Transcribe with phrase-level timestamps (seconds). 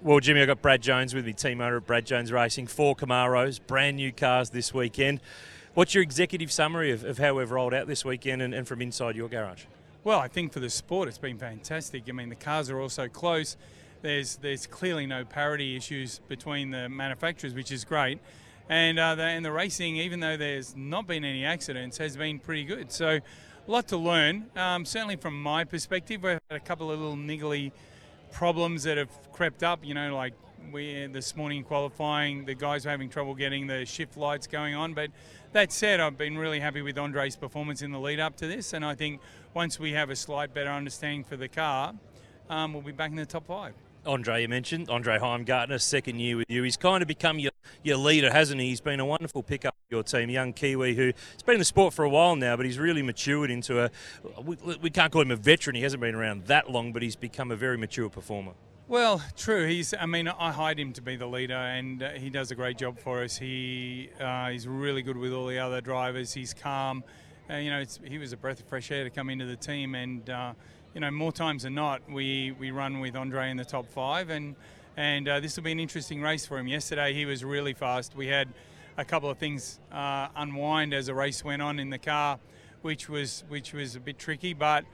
[0.00, 2.68] Well, Jimmy, I've got Brad Jones with me, team owner at Brad Jones Racing.
[2.68, 5.20] Four Camaros, brand new cars this weekend.
[5.74, 8.80] What's your executive summary of, of how we've rolled out this weekend and, and from
[8.80, 9.64] inside your garage?
[10.04, 12.04] Well, I think for the sport, it's been fantastic.
[12.08, 13.56] I mean, the cars are all so close.
[14.00, 18.20] There's there's clearly no parity issues between the manufacturers, which is great.
[18.68, 22.38] And uh, the, and the racing, even though there's not been any accidents, has been
[22.38, 22.92] pretty good.
[22.92, 23.20] So, a
[23.66, 24.46] lot to learn.
[24.54, 27.72] Um, certainly from my perspective, we've had a couple of little niggly
[28.32, 29.84] problems that have crept up.
[29.84, 30.34] You know, like
[30.72, 34.94] we this morning qualifying, the guys were having trouble getting the shift lights going on.
[34.94, 35.10] But
[35.52, 38.72] that said, I've been really happy with Andre's performance in the lead up to this,
[38.72, 39.20] and I think
[39.54, 41.94] once we have a slight better understanding for the car,
[42.50, 43.74] um, we'll be back in the top five.
[44.06, 46.62] Andre, you mentioned Andre Heimgartner, second year with you.
[46.62, 48.68] He's kind of become your, your leader, hasn't he?
[48.68, 51.94] He's been a wonderful pickup for your team, young Kiwi who's been in the sport
[51.94, 53.90] for a while now, but he's really matured into a.
[54.42, 55.76] We, we can't call him a veteran.
[55.76, 58.52] He hasn't been around that long, but he's become a very mature performer.
[58.88, 59.66] Well, true.
[59.66, 59.94] He's.
[59.98, 62.78] I mean, I hired him to be the leader, and uh, he does a great
[62.78, 63.36] job for us.
[63.36, 66.32] He uh, he's really good with all the other drivers.
[66.32, 67.04] He's calm.
[67.50, 69.94] Uh, you know, he was a breath of fresh air to come into the team,
[69.94, 70.52] and uh,
[70.94, 74.30] you know, more times than not, we, we run with Andre in the top five,
[74.30, 74.56] and
[74.98, 76.66] and uh, this will be an interesting race for him.
[76.66, 78.16] Yesterday, he was really fast.
[78.16, 78.48] We had
[78.96, 82.40] a couple of things uh, unwind as the race went on in the car,
[82.82, 84.84] which was which was a bit tricky, but.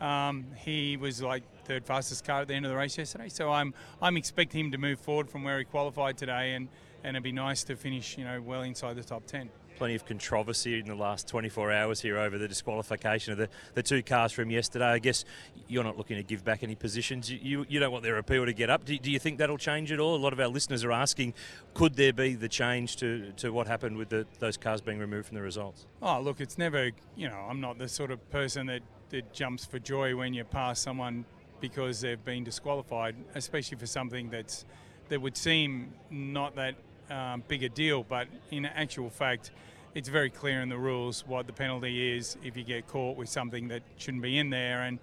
[0.00, 3.52] Um, he was like third fastest car at the end of the race yesterday, so
[3.52, 6.66] I'm I'm expecting him to move forward from where he qualified today, and,
[7.04, 10.04] and it'd be nice to finish you know well inside the top ten plenty of
[10.06, 14.32] controversy in the last 24 hours here over the disqualification of the, the two cars
[14.32, 14.86] from yesterday.
[14.86, 15.24] I guess
[15.68, 17.30] you're not looking to give back any positions.
[17.30, 18.84] You, you, you don't want their appeal to get up.
[18.84, 20.14] Do, do, you think that'll change at all?
[20.14, 21.34] A lot of our listeners are asking,
[21.74, 25.28] could there be the change to, to what happened with the, those cars being removed
[25.28, 25.86] from the results?
[26.00, 29.64] Oh, look, it's never, you know, I'm not the sort of person that, that jumps
[29.64, 31.24] for joy when you pass someone
[31.60, 34.64] because they've been disqualified, especially for something that's
[35.08, 36.74] that would seem not that
[37.10, 37.42] um,
[37.74, 39.50] deal, but in actual fact,
[39.94, 43.28] it's very clear in the rules what the penalty is if you get caught with
[43.28, 44.82] something that shouldn't be in there.
[44.82, 44.98] And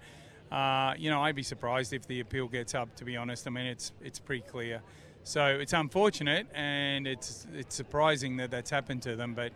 [0.50, 2.94] uh, you know, I'd be surprised if the appeal gets up.
[2.96, 4.82] To be honest, I mean, it's it's pretty clear.
[5.22, 9.34] So it's unfortunate and it's it's surprising that that's happened to them.
[9.34, 9.52] But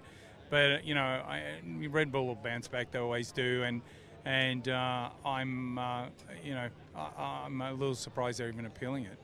[0.50, 2.92] but you know, I, Red Bull will bounce back.
[2.92, 3.64] They always do.
[3.64, 3.82] And
[4.24, 6.06] and uh, I'm uh,
[6.44, 9.18] you know I, I'm a little surprised they're even appealing it.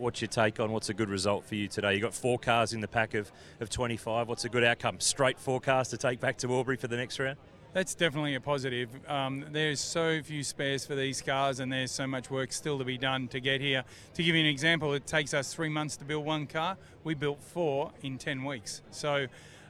[0.00, 1.92] What's your take on what's a good result for you today?
[1.92, 3.30] You've got four cars in the pack of,
[3.60, 4.28] of 25.
[4.28, 4.98] What's a good outcome?
[4.98, 7.36] Straight four cars to take back to Albury for the next round?
[7.74, 8.88] That's definitely a positive.
[9.06, 12.84] Um, there's so few spares for these cars, and there's so much work still to
[12.84, 13.84] be done to get here.
[14.14, 16.78] To give you an example, it takes us three months to build one car.
[17.04, 18.80] We built four in 10 weeks.
[18.90, 19.26] So,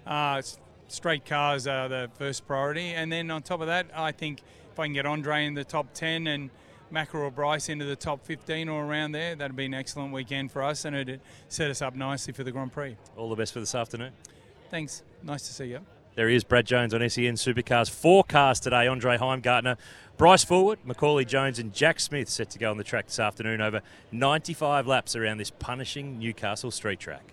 [0.07, 0.43] uh,
[0.87, 2.95] straight cars are the first priority.
[2.95, 5.65] And then on top of that, I think if I can get Andre in the
[5.65, 6.51] top 10 and
[6.93, 10.51] Macca or Bryce into the top 15 or around there, that'd be an excellent weekend
[10.51, 12.97] for us and it'd set us up nicely for the Grand Prix.
[13.17, 14.13] All the best for this afternoon.
[14.71, 15.03] Thanks.
[15.23, 15.81] Nice to see you.
[16.17, 17.89] There is Brad Jones on SEN Supercars.
[17.89, 18.87] Forecast today.
[18.87, 19.77] Andre Heimgartner,
[20.17, 23.61] Bryce Fullwood, Macauley Jones, and Jack Smith set to go on the track this afternoon
[23.61, 23.81] over
[24.13, 27.33] 95 laps around this punishing Newcastle street track.